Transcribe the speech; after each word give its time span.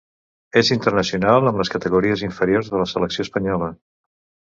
És 0.59 0.69
internacional 0.75 1.49
amb 1.49 1.61
les 1.61 1.71
categories 1.73 2.23
inferiors 2.29 2.71
de 2.73 2.81
la 2.83 2.87
selecció 2.95 3.27
espanyola. 3.27 3.69